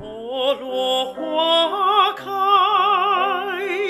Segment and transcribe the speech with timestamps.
[0.00, 2.24] 婆罗花开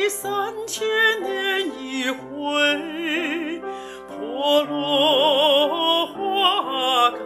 [0.09, 0.85] 三千
[1.23, 3.63] 年一回，
[4.09, 7.21] 婆罗花开，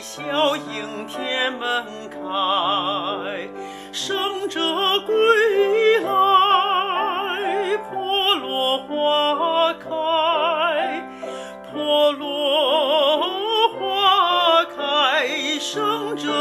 [0.00, 2.16] 笑迎天门开，
[3.92, 4.62] 生者
[5.00, 9.90] 归来，婆罗花开，
[11.70, 13.20] 婆罗
[13.72, 16.32] 花开，生者。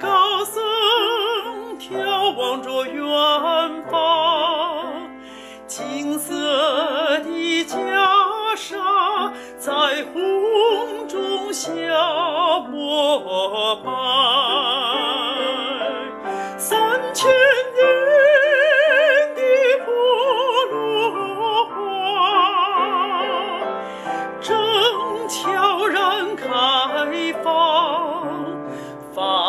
[0.00, 0.62] 高僧
[1.78, 3.04] 眺望着远
[3.90, 5.08] 方，
[5.66, 6.34] 金色
[7.20, 7.74] 的袈
[8.56, 11.70] 裟在红中下
[12.70, 13.90] 膜拜，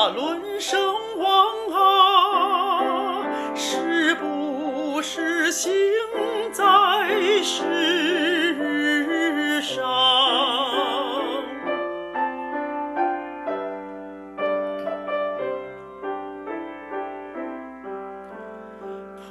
[0.05, 0.79] 法轮圣
[1.17, 3.25] 王啊，
[3.55, 5.73] 是不是行
[6.53, 6.63] 在
[7.41, 9.83] 世上？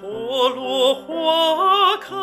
[0.01, 2.17] 婆罗花开，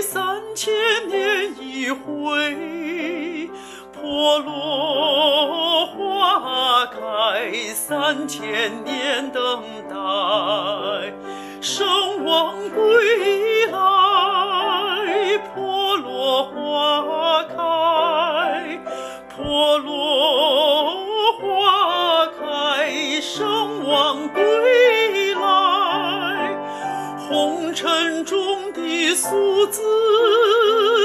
[0.00, 0.72] 三千
[1.06, 2.37] 年一回。
[7.88, 9.96] 三千年等待，
[11.62, 15.38] 圣王归来。
[15.54, 18.78] 婆罗花开，
[19.34, 21.02] 婆罗
[21.38, 26.54] 花开，圣王归来。
[27.26, 29.80] 红尘中的俗子，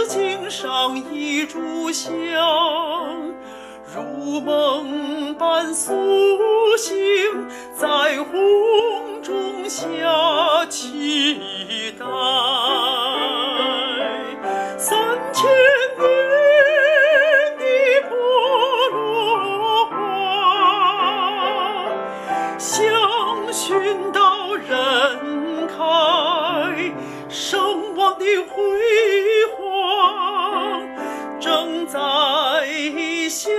[0.10, 2.12] 经上一炷香，
[3.96, 5.94] 如梦般苏
[6.78, 7.88] 星，在
[8.24, 12.06] 红中下期待。
[14.78, 14.98] 三
[15.32, 15.50] 千
[15.98, 16.04] 年
[17.58, 17.64] 的
[18.10, 18.16] 波
[18.92, 19.92] 罗花，
[22.58, 22.72] 香
[23.52, 24.68] 薰到人
[25.68, 25.74] 开，
[27.30, 28.54] 圣王的辉
[29.58, 29.62] 煌
[31.40, 32.00] 正在
[33.30, 33.54] 向